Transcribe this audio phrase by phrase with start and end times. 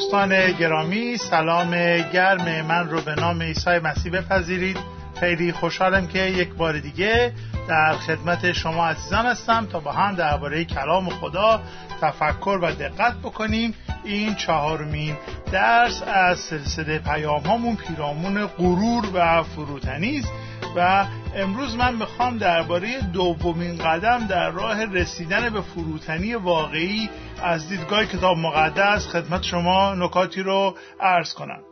[0.00, 1.70] دوستان گرامی سلام
[2.12, 4.76] گرم من رو به نام عیسی مسیح بپذیرید.
[5.20, 7.32] خیلی خوشحالم که یک بار دیگه
[7.68, 11.60] در خدمت شما عزیزان هستم تا با هم درباره کلام خدا
[12.00, 13.74] تفکر و دقت بکنیم.
[14.04, 15.16] این چهارمین
[15.52, 20.32] درس از سلسله پیام هامون پیرامون غرور و فروتنی است
[20.76, 27.10] و امروز من می‌خوام درباره دومین قدم در راه رسیدن به فروتنی واقعی
[27.42, 31.62] از دیدگاه کتاب مقدس خدمت شما نکاتی رو عرض کنم.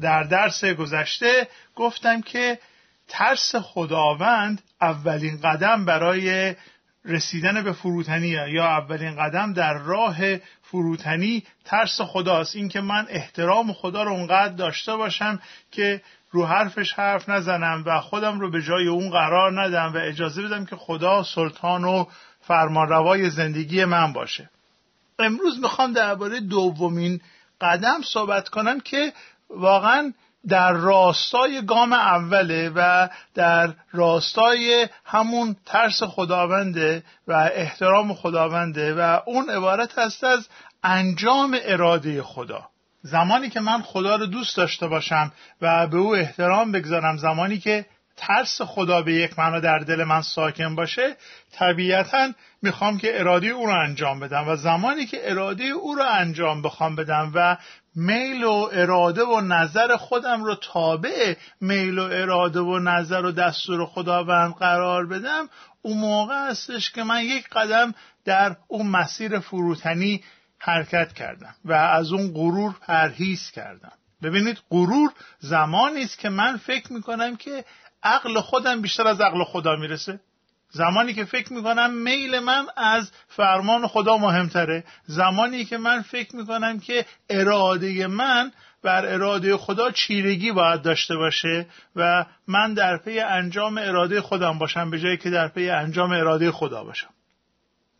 [0.00, 2.58] در درس گذشته گفتم که
[3.08, 6.54] ترس خداوند اولین قدم برای
[7.04, 10.16] رسیدن به فروتنی یا اولین قدم در راه
[10.62, 12.56] فروتنی ترس خداست.
[12.56, 18.40] اینکه من احترام خدا رو اونقدر داشته باشم که رو حرفش حرف نزنم و خودم
[18.40, 22.04] رو به جای اون قرار ندم و اجازه بدم که خدا سلطان و
[22.40, 24.50] فرمانروای زندگی من باشه.
[25.18, 27.20] امروز می‌خوام درباره دومین
[27.60, 29.12] قدم صحبت کنم که
[29.50, 30.12] واقعا
[30.48, 39.50] در راستای گام اوله و در راستای همون ترس خداونده و احترام خداونده و اون
[39.50, 40.48] عبارت هست از
[40.82, 42.68] انجام اراده خدا.
[43.02, 47.86] زمانی که من خدا رو دوست داشته باشم و به او احترام بگذارم زمانی که
[48.26, 51.16] ترس خدا به یک معنا در دل من ساکن باشه
[51.52, 56.62] طبیعتا می‌خوام که اراده او رو انجام بدم و زمانی که اراده او رو انجام
[56.62, 57.56] بخوام بدم و
[57.96, 63.86] میل و اراده و نظر خودم رو تابع میل و اراده و نظر و دستور
[63.86, 65.48] خداوند قرار بدم
[65.82, 67.94] اون موقع هستش که من یک قدم
[68.24, 70.24] در اون مسیر فروتنی
[70.58, 73.92] حرکت کردم و از اون غرور پرهیز کردم.
[74.22, 77.64] ببینید غرور زمانی است که من فکر می‌کنم که
[78.02, 80.20] عقل خودم بیشتر از عقل خدا می‌رسه.
[80.70, 84.84] زمانی که فکر می‌کنم میل من از فرمان خدا مهمتره.
[85.06, 88.52] زمانی که من فکر می‌کنم که اراده من
[88.82, 94.90] بر اراده خدا چیرگی باید داشته باشه و من در پی انجام اراده خودم باشم
[94.90, 97.10] به جایی که در پی انجام اراده خدا باشم.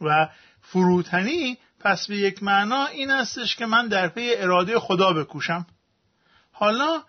[0.00, 0.28] و
[0.62, 5.66] فروتنی پس به یک معنا این استش که من در پی اراده خدا بکوشم.
[6.52, 7.02] حالا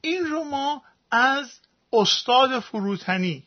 [0.00, 1.60] این رو ما از
[1.92, 3.44] استاد فروتنی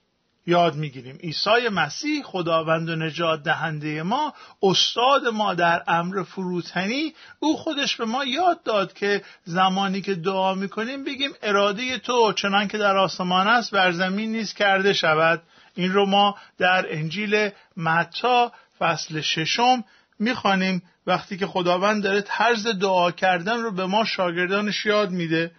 [0.47, 1.16] یاد می‌گیریم.
[1.16, 8.06] عیسی مسیح خداوند و نجات دهنده ما استاد ما در امر فروتنی او خودش به
[8.06, 13.47] ما یاد داد که زمانی که دعا می‌کنیم بگیم اراده تو چنان که در آسمان
[13.47, 15.41] است بر زمین نیست کرده شود.
[15.75, 19.84] این رو ما در انجیل متا فصل ششم
[20.19, 20.84] می‌خوانیم.
[21.07, 25.51] وقتی که خداوند داره طرز دعا کردن رو به ما شاگردانش یاد میده.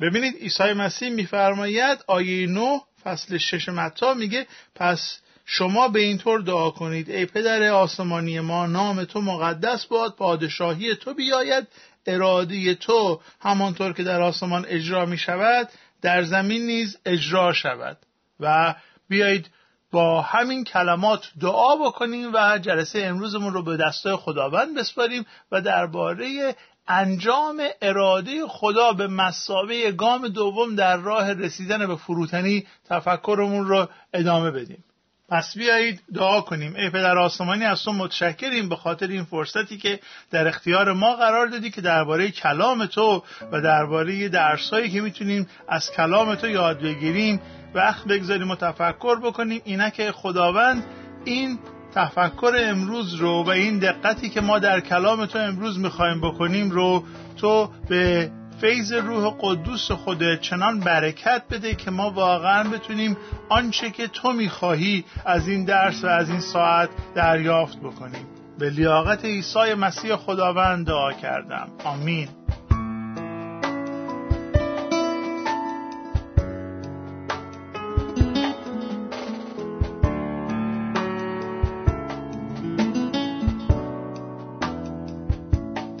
[0.00, 6.40] ببینید عیسی مسیح میفرماید آیه 9 فصل شش متا میگه پس شما به این طور
[6.40, 7.10] دعا کنید.
[7.10, 11.68] ای پدر آسمانی ما نام تو مقدس باد پادشاهی تو بیاید
[12.06, 15.68] اراده تو همانطور که در آسمان اجرا می شود
[16.02, 17.98] در زمین نیز اجرا شود.
[18.40, 18.74] و
[19.08, 19.50] بیایید
[19.92, 26.54] با همین کلمات دعا بکنیم و جلسه امروزمون رو به دستای خداوند بسپاریم و درباره
[26.88, 34.50] انجام اراده خدا به مسابه گام دوم در راه رسیدن به فروتنی تفکرمون رو ادامه
[34.50, 34.84] بدیم.
[35.30, 36.74] پس بیایید دعا کنیم.
[36.76, 41.46] ای پدر آسمانی از تو متشکریم به خاطر این فرصتی که در اختیار ما قرار
[41.46, 47.40] دادی که درباره کلام تو و درباره درسهایی که می‌تونیم از کلام تو یاد بگیریم.
[47.74, 49.60] وقت بگذاریم و تفکر بکنیم.
[49.64, 50.84] اینک خداوند
[51.24, 51.58] این
[51.94, 57.04] تفکر امروز رو و این دقتی که ما در کلام تو امروز می‌خوایم بکنیم رو
[57.36, 58.30] تو به
[58.60, 63.16] فیض روح قدوس خودت چنان برکت بده که ما واقعا بتونیم
[63.48, 68.26] آنچه که تو می‌خواهی از این درس و از این ساعت دریافت بکنیم.
[68.58, 71.68] به لیاقت عیسی مسیح خداوند دعا کردم.
[71.84, 72.28] آمین.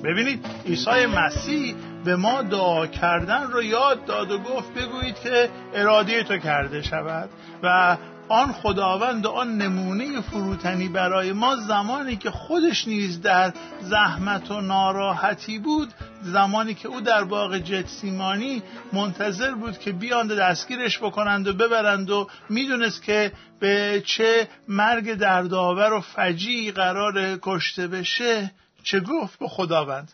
[0.04, 1.74] ببینید عیسی مسیح
[2.04, 7.30] به ما دعا کردن رو یاد داد و گفت بگویید که اراده تو کرده شود
[7.62, 7.96] و
[8.30, 15.58] آن خداوند آن نمونه فروتنی برای ما زمانی که خودش نیز در زحمت و ناراحتی
[15.58, 15.88] بود
[16.22, 18.62] زمانی که او در باغ جتسیمانی
[18.92, 25.92] منتظر بود که بیاند دستگیرش بکنند و ببرند و می‌دونست که به چه مرگ دردآور
[25.92, 28.50] و فجی قرار کشته بشه
[28.82, 30.12] چه گفت به خداوند؟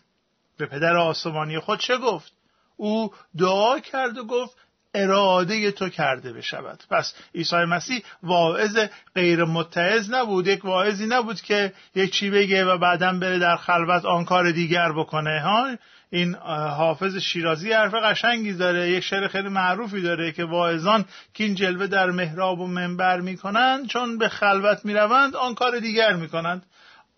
[0.58, 2.32] به پدر آسمانی خود چه گفت؟
[2.76, 4.56] او دعا کرد و گفت
[4.94, 6.82] اراده تو کرده بشود.
[6.90, 8.78] پس عیسی مسیح واعظ
[9.14, 14.04] غیر متعظ نبود یک واعظی نبود که یک چی بگه و بعدا بره در خلوت
[14.04, 15.40] آن کار دیگر بکنه.
[15.40, 15.76] ها
[16.10, 16.34] این
[16.76, 21.04] حافظ شیرازی حرف قشنگی داره یک شعر خیلی معروفی داره که واعظان
[21.34, 26.12] که این جلوه در محراب و منبر می‌کنند چون به خلوت می‌روند آن کار دیگر
[26.12, 26.66] می‌کنند.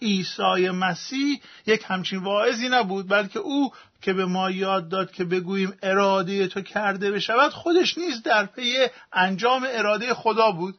[0.02, 3.72] عیسی مسیح یک همچین واعظی نبود بلکه او
[4.02, 8.86] که به ما یاد داد که بگوییم اراده تو کرده بشود خودش نیز در پی
[9.12, 10.74] انجام اراده خدا بود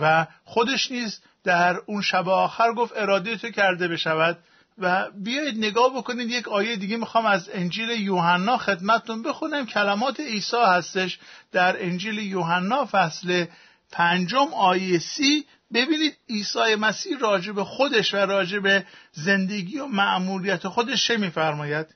[0.00, 4.38] و خودش نیز در اون شب آخر گفت اراده تو کرده بشود.
[4.78, 9.66] و بیایید نگاه بکنید یک آیه دیگه می‌خوام از انجیل یوحنا خدمتتون بخونم.
[9.66, 11.18] کلمات عیسی هستش
[11.52, 13.44] در انجیل یوحنا فصل
[13.92, 20.68] پنجم آیه سی ببینید عیسی مسیح راجع به خودش و راجع به زندگی و معمولیت
[20.68, 21.86] خودش چه میفرماید؟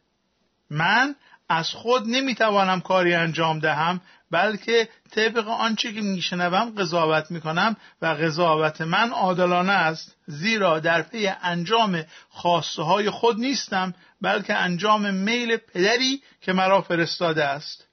[0.70, 1.14] من
[1.48, 4.00] از خود نمی‌توانم کاری انجام دهم
[4.30, 11.26] بلکه طبق آنچه که میشنوم قضاوت می‌کنم و قضاوت من عادلانه است زیرا در پی
[11.42, 17.86] انجام خواسته های خود نیستم بلکه انجام میل پدری که مرا فرستاده است.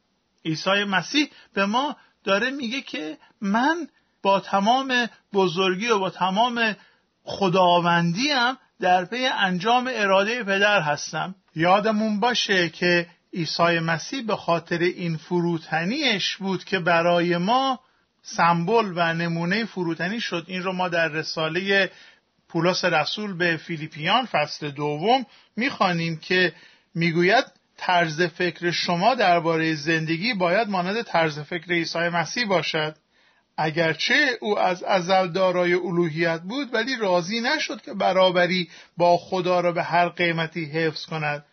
[0.45, 3.87] عیسی مسیح به ما داره میگه که من
[4.23, 6.75] با تمام بزرگی و با تمام
[7.23, 11.35] خداوندیم در پی انجام اراده پدر هستم.
[11.55, 17.79] یادمون باشه که عیسی مسیح به خاطر این فروتنیش بود که برای ما
[18.21, 20.45] سمبل و نمونه فروتنی شد.
[20.47, 21.91] این رو ما در رساله
[22.49, 25.25] پولس رسول به فیلیپیان فصل دوم
[25.55, 26.53] می‌خوانیم که
[26.95, 27.45] می‌گوید
[27.77, 32.95] طرز فکر شما درباره زندگی باید مانند طرز فکر عیسی مسیح باشد.
[33.57, 39.71] اگرچه او از ازل دارای الوهیت بود ولی راضی نشد که برابری با خدا را
[39.71, 41.45] به هر قیمتی حفظ کند.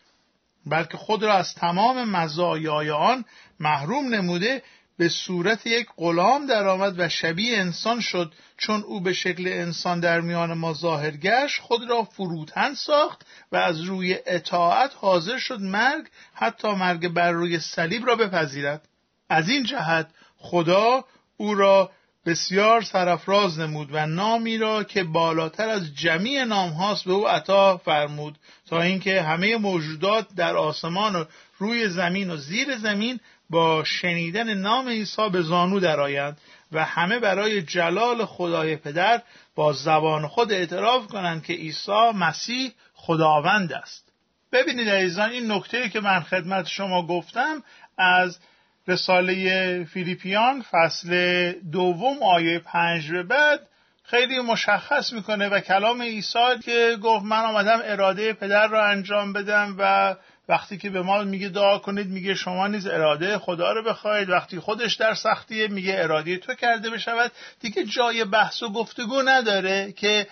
[0.65, 3.25] بلکه خود را از تمام مزایای آن
[3.59, 4.63] محروم نموده
[4.97, 8.33] به صورت یک غلام درآمد و شبیه انسان شد.
[8.57, 13.55] چون او به شکل انسان در میان ما ظاهر گشت خود را فروتن ساخت و
[13.55, 18.87] از روی اطاعت حاضر شد مرگ حتی مرگ بر روی صلیب را بپذیرد.
[19.29, 20.07] از این جهت
[20.37, 21.05] خدا
[21.41, 21.91] او را
[22.25, 27.77] بسیار سرفراز نمود و نامی را که بالاتر از جمیع نام هاست به او عطا
[27.77, 28.37] فرمود
[28.69, 31.25] تا اینکه همه موجودات در آسمان و
[31.57, 36.37] روی زمین و زیر زمین با شنیدن نام عیسی به زانو درآیند
[36.71, 39.21] و همه برای جلال خدای پدر
[39.55, 44.11] با زبان خود اعتراف کنند که عیسی مسیح خداوند است.
[44.51, 47.63] ببینید عزیزان این نکته که من خدمت شما گفتم
[47.97, 48.39] از
[48.87, 53.59] رساله فیلیپیان فصل دوم آیه پنج به بعد
[54.03, 59.75] خیلی مشخص می‌کنه و کلام عیسی که گفت من آمدم اراده پدر را انجام بدم
[59.79, 60.15] و
[60.49, 64.59] وقتی که به ما میگه دعا کنید میگه شما نیز اراده خدا رو بخواید وقتی
[64.59, 67.31] خودش در سختیه میگه اراده تو کرده بشود.
[67.59, 70.27] دیگه جای بحث و گفتگو نداره که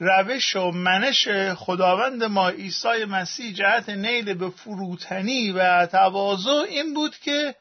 [0.00, 7.16] روش و منش خداوند ما عیسی مسیح جهت نیل به فروتنی و تواضع این بود
[7.16, 7.54] که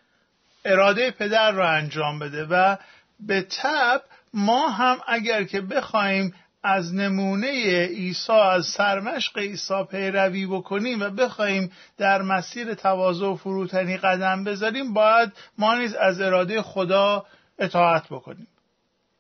[0.65, 2.75] اراده پدر را انجام بده و
[3.19, 4.01] به تب
[4.33, 6.33] ما هم اگر که بخوایم
[6.63, 7.47] از نمونه
[7.85, 14.93] عیسی از سرمشق عیسی پیروی بکنیم و بخوایم در مسیر تواضع و فروتنی قدم بذاریم
[14.93, 17.25] باید ما نیز از اراده خدا
[17.59, 18.47] اطاعت بکنیم.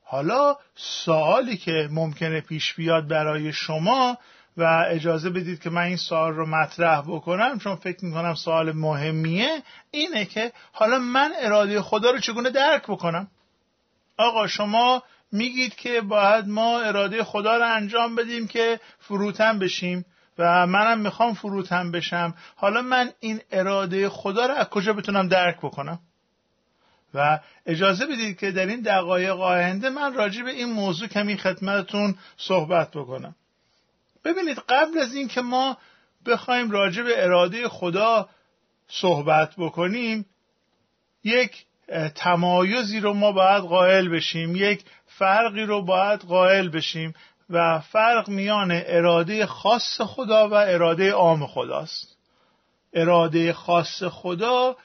[0.03, 4.17] حالا سوالی که ممکنه پیش بیاد برای شما
[4.57, 9.63] و اجازه بدید که من این سوال رو مطرح بکنم چون فکر می‌کنم سوال مهمیه.
[9.91, 13.27] اینه که حالا من اراده خدا رو چگونه درک بکنم؟
[14.17, 20.05] آقا شما میگید که باید ما اراده خدا رو انجام بدیم که فروتن بشیم
[20.37, 22.35] و منم می‌خوام فروتن بشم.
[22.55, 25.99] حالا من این اراده خدا رو از کجا بتونم درک بکنم؟
[27.13, 32.15] و اجازه بدید که در این دقایق آینده من راجع به این موضوع کمی خدمتتون
[32.37, 33.35] صحبت بکنم.
[34.25, 35.77] ببینید قبل از اینکه ما
[36.25, 38.29] بخوایم راجع به اراده خدا
[38.87, 40.25] صحبت بکنیم
[41.23, 41.65] یک
[42.15, 47.13] تمایزی رو ما باید قائل بشیم یک فرقی رو باید قائل بشیم
[47.49, 52.17] و فرق میان اراده خاص خدا و اراده عام خداست.
[52.93, 54.75] اراده خاص خدا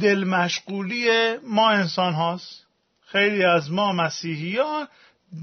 [0.00, 2.66] دل مشغولی ما انسان هاست
[3.06, 4.88] خیلی از ما مسیحیان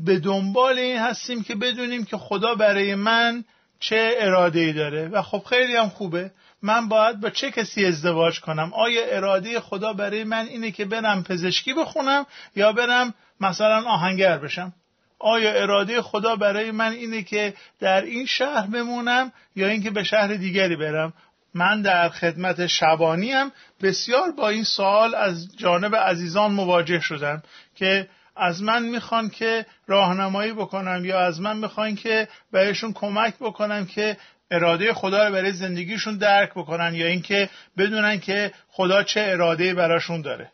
[0.06, 3.44] به دنبال این هستیم که بدونیم که خدا برای من
[3.80, 5.08] چه اراده ای داره.
[5.08, 6.32] و خب خیلی هم خوبه.
[6.62, 11.24] من باید با چه کسی ازدواج کنم؟ آیا اراده خدا برای من اینه که برم
[11.24, 12.26] پزشکی بخونم
[12.56, 14.74] یا برم مثلا آهنگر بشم؟
[15.20, 20.28] آیا اراده خدا برای من اینه که در این شهر بمونم یا اینکه به شهر
[20.28, 21.14] دیگری برم؟
[21.54, 23.52] من در خدمت شبانیم.
[23.82, 27.44] بسیار با این سوال از جانب عزیزان مواجه شدم
[27.76, 33.86] که از من می‌خوان که راهنمایی بکنم یا از من می‌خوان که بهشون کمک بکنم
[33.86, 34.18] که
[34.52, 40.22] اراده خدا رو برای زندگیشون درک بکنن یا اینکه بدونن که خدا چه اراده براشون
[40.22, 40.52] داره.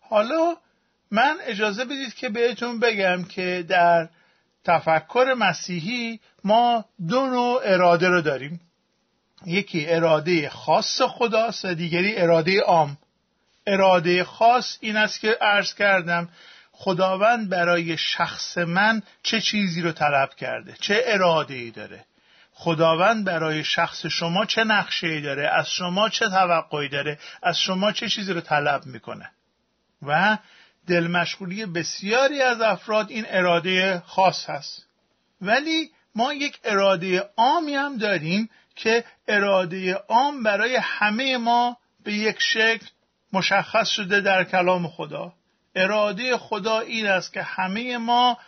[0.00, 0.56] حالا
[1.10, 4.08] من اجازه بدید که بهتون بگم که در
[4.64, 8.60] تفکر مسیحی ما دو نوع اراده رو داریم.
[9.46, 12.98] یکی اراده خاص خداست و دیگری اراده عام.
[13.66, 16.28] اراده خاص این است که عرض کردم
[16.78, 22.04] خداوند برای شخص من چه چیزی رو طلب کرده؟ چه اراده ای داره؟
[22.52, 27.92] خداوند برای شخص شما چه نقشه ای داره؟ از شما چه توقعی داره؟ از شما
[27.92, 29.30] چه چیزی رو طلب می‌کنه؟
[30.02, 30.38] و
[30.86, 34.86] دلمشغولی بسیاری از افراد این اراده خاص هست.
[35.40, 42.36] ولی ما یک اراده عامی هم داریم که اراده عام برای همه ما به یک
[42.38, 42.86] شکل
[43.32, 45.32] مشخص شده در کلام خدا.
[45.76, 48.38] اراده خدا این است که همه ما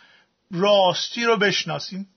[0.51, 2.07] راستی رو بشناسیم.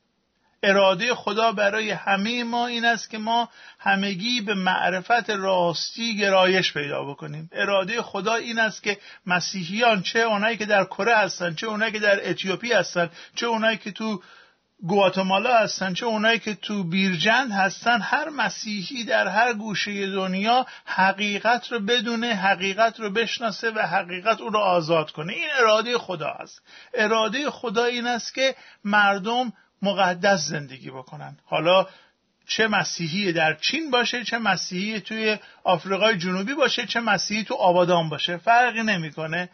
[0.62, 7.04] اراده خدا برای همه ما این است که ما همگی به معرفت راستی گرایش پیدا
[7.04, 7.50] بکنیم.
[7.52, 11.99] اراده خدا این است که مسیحیان چه اونایی که در کره هستن چه اونایی که
[11.99, 14.23] در اتیوپی هستن چه اونایی که تو
[14.87, 21.73] گواتمالا هستن چه اونایی که تو بیرجند هستن هر مسیحی در هر گوشه دنیا حقیقت
[21.73, 25.33] رو بدونه حقیقت رو بشناسه و حقیقت او رو آزاد کنه.
[25.33, 26.62] این اراده خدا است
[26.95, 31.37] اراده خدا این است که مردم مقدس زندگی بکنن.
[31.45, 31.87] حالا
[32.47, 38.09] چه مسیحی در چین باشه چه مسیحی توی آفریقای جنوبی باشه چه مسیحی تو آبادان
[38.09, 38.37] باشه.
[38.37, 39.49] فرقی نمی‌کنه.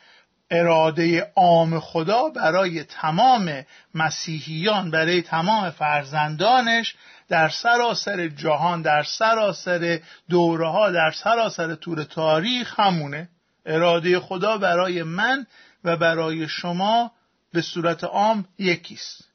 [0.50, 3.64] اراده عام خدا برای تمام
[3.94, 6.94] مسیحیان برای تمام فرزندانش
[7.28, 13.28] در سراسر جهان در سراسر دوره ها در سراسر طور تاریخ همونه.
[13.66, 15.46] اراده خدا برای من
[15.84, 17.12] و برای شما
[17.52, 19.28] به صورت عام یکیست.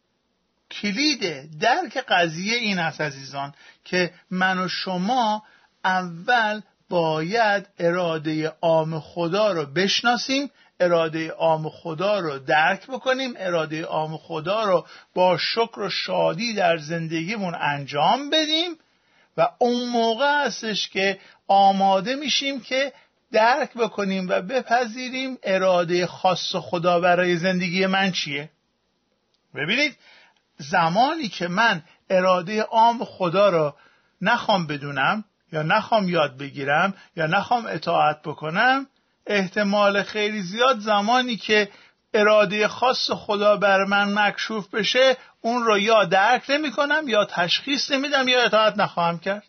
[0.71, 3.53] کلید درک قضیه این است عزیزان
[3.85, 5.43] که من و شما
[5.85, 10.51] اول باید اراده عام خدا رو بشناسیم
[10.83, 13.33] اراده عام خدا رو درک بکنیم.
[13.37, 14.85] اراده عام خدا رو
[15.15, 18.77] با شکر و شادی در زندگیمون انجام بدیم
[19.37, 22.93] و اون موقع هستش که آماده میشیم که
[23.31, 28.49] درک بکنیم و بپذیریم اراده خاص خدا برای زندگی من چیه.
[29.55, 29.97] ببینید
[30.57, 33.75] زمانی که من اراده عام خدا را
[34.21, 38.87] نخوام بدونم یا نخوام یاد بگیرم یا نخوام اطاعت بکنم
[39.27, 41.69] احتمال خیلی زیاد زمانی که
[42.13, 47.91] اراده خاص خدا بر من مکشوف بشه اون رو یا درک نمی کنم یا تشخیص
[47.91, 49.43] نمیدم یا اطاعت نخواهم کرد.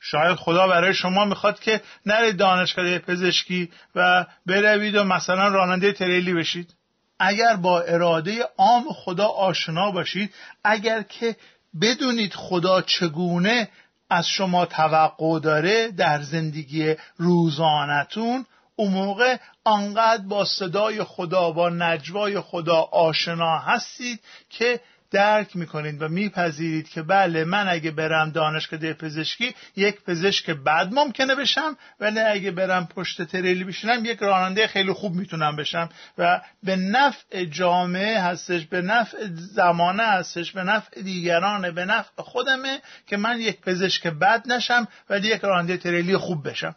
[0.00, 6.34] شاید خدا برای شما می‌خواد که نرید دانشگاه پزشکی و بروید و مثلا راننده تریلی
[6.34, 6.74] بشید.
[7.18, 11.36] اگر با اراده عام خدا آشنا باشید اگر که
[11.80, 13.68] بدونید خدا چگونه
[14.10, 18.46] از شما توقع داره در زندگی روزانتون
[18.82, 24.20] اون موقع آنقدر با صدای خدا با نجوای خدا آشنا هستید
[24.50, 30.88] که درک می‌کنید و میپذیرید که بله من اگه برم دانشکده پزشکی یک پزشک بد
[30.92, 35.88] ممکنه بشم ولی اگه برم پشت تریلی بشینم یک راننده خیلی خوب می‌تونم بشم.
[36.18, 42.80] و به نفع جامعه هستش به نفع زمانه هستش به نفع دیگرانه به نفع خودمه
[43.06, 46.76] که من یک پزشک بد نشم ولی یک راننده تریلی خوب بشم.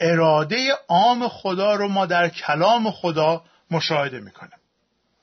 [0.00, 4.58] اراده عام خدا رو ما در کلام خدا مشاهده می‌کنیم.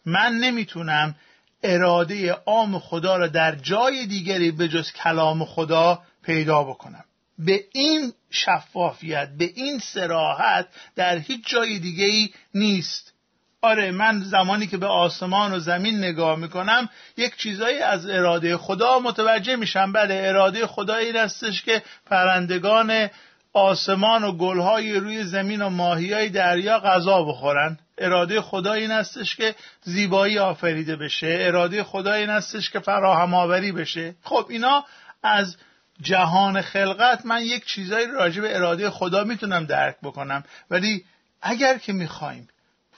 [0.06, 1.16] من نمی‌تونم
[1.63, 7.04] اراده عام خدا را در جای دیگری به جز کلام خدا پیدا بکنم.
[7.40, 13.13] به این شفافیت به این سراحت در هیچ جای دیگه نیست.
[13.62, 19.00] آره من زمانی که به آسمان و زمین نگاه می‌کنم یک چیزایی از اراده خدا
[19.00, 19.92] متوجه میشم.
[19.92, 23.10] بله اراده خدا این هستش که پرندگان
[23.53, 27.79] آسمان و گلهای روی زمین و ماهیای دریا غذا بخورن.
[27.98, 31.38] اراده خدا این هستش که زیبایی آفریده بشه.
[31.39, 34.15] اراده خدا این هستش که فراهم آوری بشه.
[34.24, 34.86] خب اینا
[35.24, 35.58] از
[36.01, 40.43] جهان خلقت من یک چیزایی راجع به اراده خدا می‌تونم درک بکنم.
[40.70, 41.05] ولی
[41.41, 42.48] اگر که می‌خوایم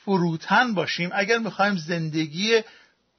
[0.06, 2.62] فروتن باشیم اگر می‌خوایم زندگی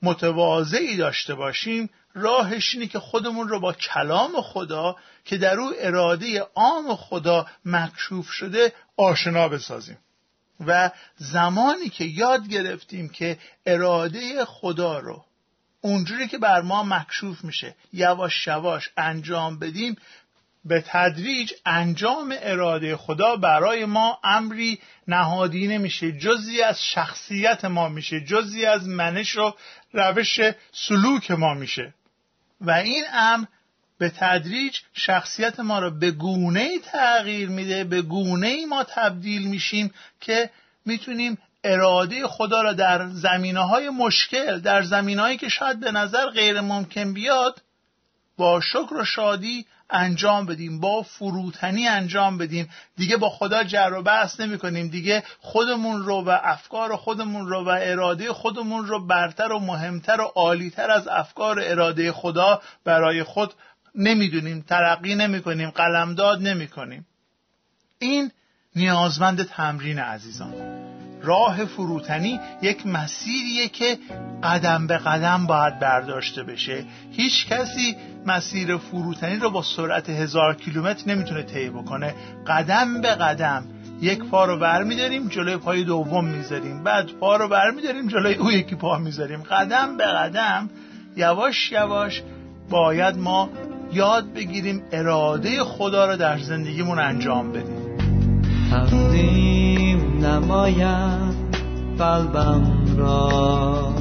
[0.05, 6.41] متواضعی داشته باشیم راهش اینه که خودمون رو با کلام خدا که در او اراده
[6.55, 9.99] عام خدا مکشوف شده آشنا بسازیم.
[10.67, 15.25] و زمانی که یاد گرفتیم که اراده خدا رو
[15.81, 19.97] اونجوری که بر ما مکشوف میشه یواش یواش انجام بدیم
[20.65, 24.79] به تدریج انجام اراده خدا برای ما امری
[25.09, 26.13] نهادی نمیشه.
[26.13, 28.21] جزی از شخصیت ما میشه.
[28.21, 29.55] جزی از منش و
[29.93, 30.41] روش
[30.73, 31.95] سلوک ما میشه.
[32.61, 33.47] و این امر
[33.99, 40.51] به تدریج شخصیت ما را به گونه تغییر میده به گونه ما تبدیل میشیم که
[40.87, 46.61] می‌تونیم اراده خدا را در زمینه های مشکل در زمینه که شاید به نظر غیر
[46.61, 47.63] ممکن بیاد
[48.37, 52.69] با شکر و شادی انجام بدیم با فروتنی انجام بدیم.
[52.97, 57.65] دیگه با خدا جر و بحث نمی کنیم دیگه خودمون رو و افکار خودمون رو
[57.65, 63.55] و اراده خودمون رو برتر و مهمتر و عالیتر از افکار اراده خدا برای خود
[63.95, 64.61] نمی‌دونیم.
[64.61, 67.07] ترقی نمی کنیم قلمداد نمی کنیم
[67.99, 68.31] این
[68.77, 70.74] نیازمند تمرین عزیزان.
[71.25, 73.99] راه فروتنی یک مسیریه که
[74.43, 76.85] قدم به قدم باید برداشته بشه.
[77.13, 82.15] هیچ کسی مسیر فروتنی رو با سرعت هزار کیلومتر نمی‌تونه طی بکنه.
[82.47, 83.65] قدم به قدم.
[84.01, 86.85] یک پا رو برمیداریم جلوی پای دوم می‌ذاریم.
[86.85, 89.43] بعد پا رو برمیداریم جلوی او یکی پا می‌ذاریم.
[89.43, 90.71] قدم به قدم.
[91.17, 92.23] یواش یواش
[92.71, 93.49] باید ما
[93.93, 97.85] یاد بگیریم اراده خدا رو در زندگیمون انجام بدیم.
[100.25, 101.35] نمایم
[101.99, 102.65] قلبم
[102.97, 103.93] را.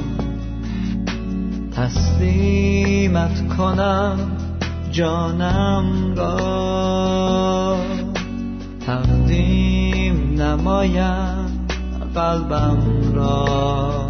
[1.76, 4.18] تسلیمت کنم
[4.90, 7.76] جانم را.
[8.86, 11.46] تقدیم نمایم
[12.14, 14.08] قلبم را.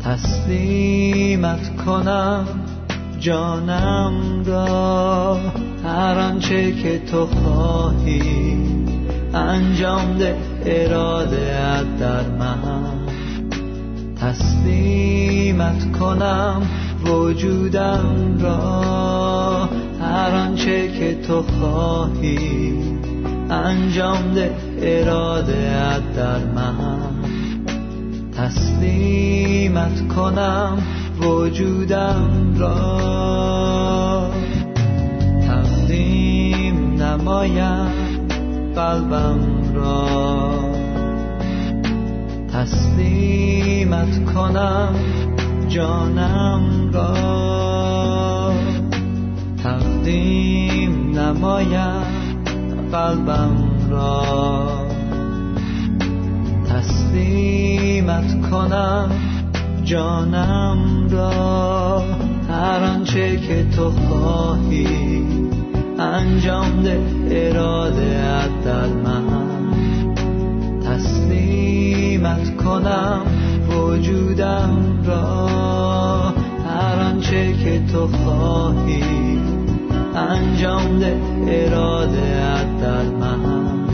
[0.00, 2.46] تسلیمت کنم
[3.18, 5.38] جانم را.
[5.84, 8.75] هر آنچه که تو خواهی
[9.36, 13.06] انجام ده اراده در من.
[14.20, 16.62] تسلیمت کنم
[17.04, 19.68] وجودم را
[20.00, 22.72] هر آنچه که تو خواهی.
[23.50, 26.98] انجام ده اراده در من.
[28.36, 30.78] تسلیمت کنم
[31.20, 34.30] وجودم را.
[35.46, 37.95] تقدیم نمایم.
[38.76, 39.40] قلبم
[39.74, 40.50] را.
[42.52, 44.94] تسلیمت کنم
[45.68, 48.52] جانم را.
[49.62, 52.04] تقدیم نمایم
[52.92, 53.56] قلبم
[53.90, 54.86] را.
[56.68, 59.10] تسلیمت کنم
[59.84, 62.02] جانم را.
[62.50, 65.35] هر آنچه که تو خواهی.
[65.98, 69.22] انجام ده اراده در من.
[70.84, 73.20] تسلیمت کنم
[73.70, 75.48] وجودم را
[76.68, 79.02] هر آنچه که تو خواهی.
[80.14, 81.16] انجام ده
[81.48, 83.86] اراده در من.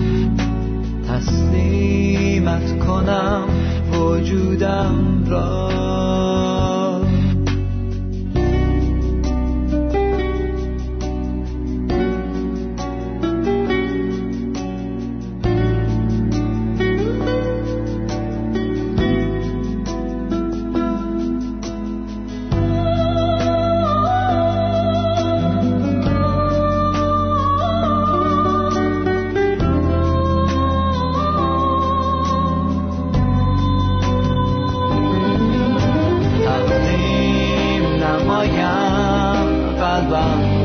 [1.08, 3.44] تسلیمت کنم
[3.92, 6.21] وجودم را.
[40.12, 40.61] قلبم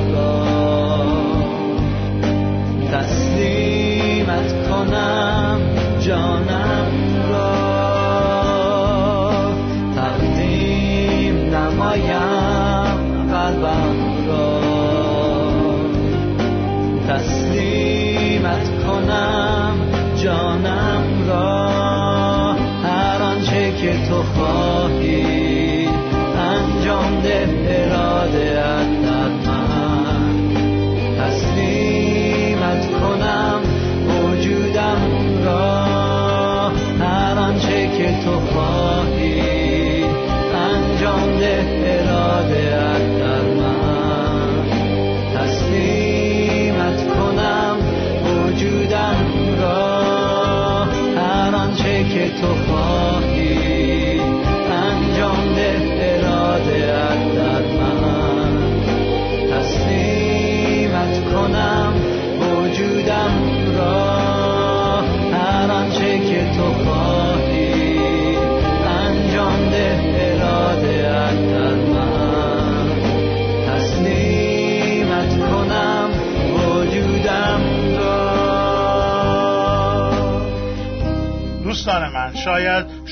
[52.38, 52.97] آنچه که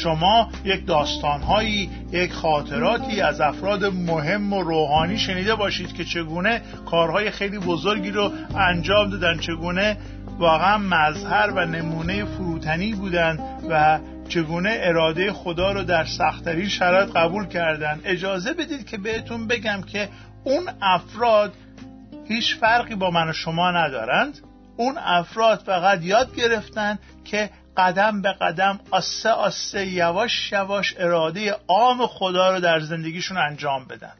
[0.05, 7.31] شما یک داستانهایی یک خاطراتی از افراد مهم و روحانی شنیده باشید که چگونه کارهای
[7.31, 9.97] خیلی بزرگی رو انجام دادن چگونه
[10.39, 13.39] واقعا مظهر و نمونه فروتنی بودند
[13.69, 18.01] و چگونه اراده خدا رو در سختترین شرایط قبول کردن.
[18.03, 20.09] اجازه بدید که بهتون بگم که
[20.43, 21.53] اون افراد
[22.27, 24.39] هیچ فرقی با من و شما ندارند.
[24.77, 32.07] اون افراد فقط یاد گرفتن که قدم به قدم آسه آسه یواش یواش اراده عام
[32.07, 34.13] خدا رو در زندگیشون انجام بدن.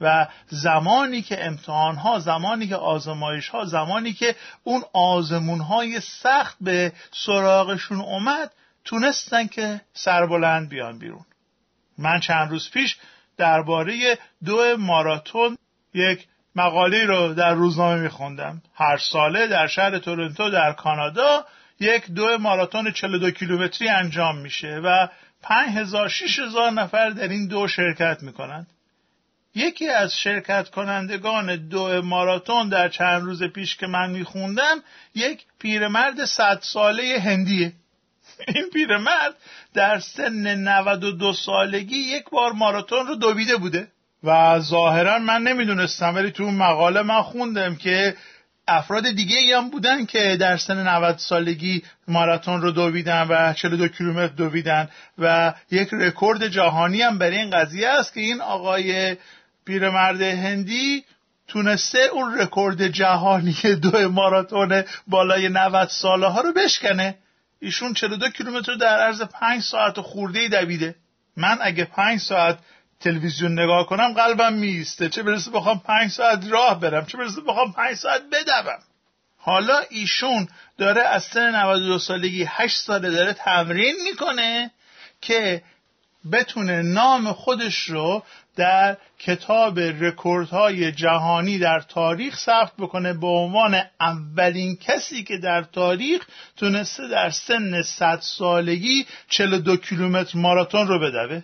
[0.00, 6.56] و زمانی که امتحان ها زمانی که آزمایش ها زمانی که اون آزمون های سخت
[6.60, 8.52] به سراغشون اومد
[8.84, 11.24] تونستن که سربلند بیان بیرون.
[11.98, 12.96] من چند روز پیش
[13.36, 15.58] درباره دو ماراتون
[15.94, 18.62] یک مقاله رو در روزنامه میخوندم.
[18.74, 21.44] هر ساله در شهر تورنتو در کانادا
[21.80, 25.08] یک دو ماراتون 42 کیلومتری انجام میشه و
[25.42, 28.66] 5000 6000 نفر در این دو شرکت می‌کنند.
[29.54, 34.82] یکی از شرکت کنندگان دو ماراتون در چند روز پیش که من میخوندم
[35.14, 37.72] یک پیرمرد صد ساله هندیه.
[38.48, 39.34] این پیرمرد
[39.74, 43.88] در سن 92 سالگی یک بار ماراتون رو دویده بوده.
[44.24, 48.16] و ظاهرا من نمی‌دونستم ولی تو مقاله من خوندم که
[48.68, 54.34] افراد دیگه هم بودن که در سن 90 سالگی ماراتون رو دویدن و 42 کیلومتر
[54.34, 59.16] دویدن و یک رکورد جهانی هم برای این قضیه است که این آقای
[59.64, 61.04] پیرمرد هندی
[61.48, 67.18] تونسته اون رکورد جهانی دو ماراتون بالای 90 ساله ها رو بشکنه.
[67.60, 70.94] ایشون 42 کیلومتر در عرض 5 ساعت خورده دویده.
[71.36, 72.58] من اگه 5 ساعت
[73.00, 77.72] تلویزیون نگاه کنم قلبم میسته چه برسه بخوام 5 ساعت راه برم چه برسه بخوام
[77.72, 78.78] 5 ساعت بدوم.
[79.38, 84.70] حالا ایشون داره از سن 92 سالگی 8 ساله داره تمرین می‌کنه
[85.20, 85.62] که
[86.32, 88.22] بتونه نام خودش رو
[88.56, 93.12] در کتاب رکوردهای جهانی در تاریخ ثبت بکنه.
[93.12, 100.88] به عنوان اولین کسی که در تاریخ تونسته در سن 100 سالگی 42 کیلومتر ماراتون
[100.88, 101.42] رو بدوه.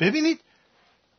[0.00, 0.40] ببینید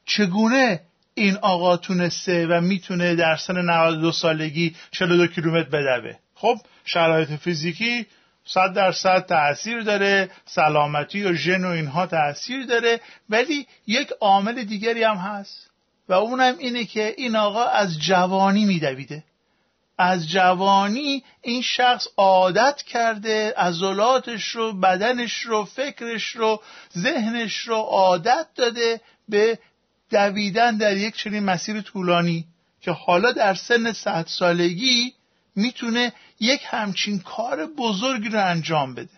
[0.08, 0.82] چگونه
[1.13, 8.06] این آقا تونسته و می‌تونه در سن 92 سالگی 42 کیلومتر بدوه؟ خب شرایط فیزیکی
[8.46, 15.04] صد درصد تاثیر داره سلامتی و ژن و اینها تاثیر داره ولی یک عامل دیگری
[15.04, 15.70] هم هست
[16.10, 19.24] و اونم اینه که این آقا از جوانی میدویده.
[20.00, 26.62] از جوانی این شخص عادت کرده عضلاتش رو بدنش رو فکرش رو
[26.98, 29.60] ذهنش رو عادت داده به
[30.12, 32.46] دویدن در یک چنین مسیر طولانی
[32.82, 35.13] که حالا در سن صد سالگی
[35.56, 39.17] می‌تونه یک همچین کار بزرگی رو انجام بده.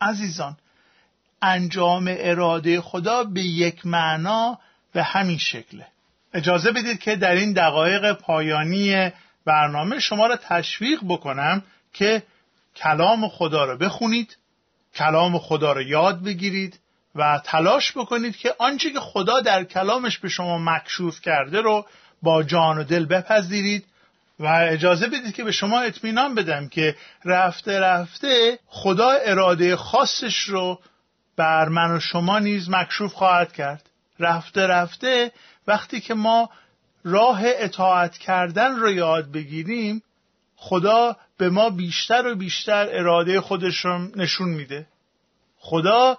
[0.00, 0.56] عزیزان
[1.42, 4.58] انجام اراده خدا به یک معنا
[4.92, 5.86] به همین شکله.
[6.34, 9.10] اجازه بدید که در این دقایق پایانی
[9.44, 12.22] برنامه شما را تشویق بکنم که
[12.76, 14.36] کلام خدا رو بخونید
[14.94, 16.78] کلام خدا رو یاد بگیرید
[17.14, 21.86] و تلاش بکنید که آنچه که خدا در کلامش به شما مکشوف کرده رو
[22.22, 23.84] با جان و دل بپذیرید
[24.38, 30.80] و اجازه بدید که به شما اطمینان بدم که رفته رفته خدا اراده خاصش رو
[31.36, 33.90] بر من و شما نیز مکشوف خواهد کرد.
[34.18, 35.32] رفته رفته
[35.66, 36.50] وقتی که ما
[37.04, 40.02] راه اطاعت کردن رو یاد بگیریم
[40.56, 44.86] خدا به ما بیشتر و بیشتر اراده خودش رو نشون میده.
[45.58, 46.18] خدا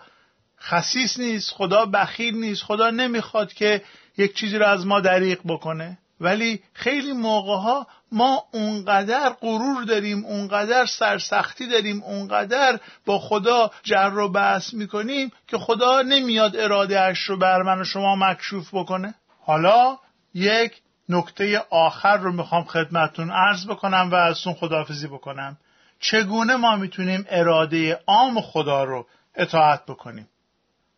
[0.63, 3.82] خسیس نیست خدا بخیل نیست خدا نمی‌خواد که
[4.17, 5.97] یک چیزی رو از ما دریق بکنه.
[6.21, 14.17] ولی خیلی موقع ها ما اونقدر غرور داریم اونقدر سرسختی داریم اونقدر با خدا جر
[14.17, 19.15] و بحث می‌کنیم که خدا نمیاد اراده اش رو بر من و شما مکشوف بکنه.
[19.41, 19.97] حالا
[20.34, 25.58] یک نکته آخر رو می‌خوام خدمتون عرض بکنم و ازتون خداحافظی بکنم.
[25.99, 30.28] چگونه ما می‌تونیم اراده عام خدا رو اطاعت بکنیم؟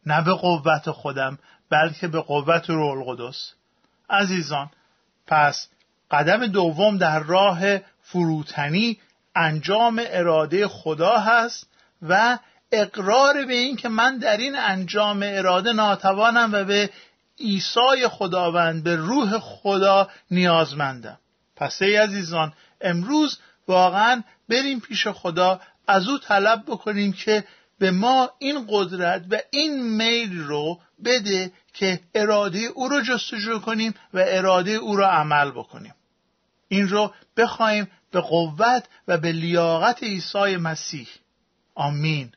[0.05, 1.39] نه به قوت خودم
[1.69, 3.53] بلکه به قوت روح القدس.
[4.09, 4.69] عزیزان
[5.27, 5.67] پس
[6.11, 7.59] قدم دوم در راه
[8.01, 8.99] فروتنی
[9.35, 11.67] انجام اراده خدا هست
[12.01, 12.37] و
[12.71, 16.89] اقرار به این که من در این انجام اراده ناتوانم و به
[17.39, 21.17] عیسی خداوند به روح خدا نیازمندم.
[21.55, 27.43] پس ای عزیزان امروز واقعا بریم پیش خدا از او طلب بکنیم که
[27.79, 33.93] به ما این قدرت و این میل رو بده که اراده او رو جستجو کنیم
[34.13, 35.93] و اراده او رو عمل بکنیم.
[36.67, 41.07] این رو بخوایم به قوت و به لیاقت عیسی مسیح.
[41.75, 42.31] آمین.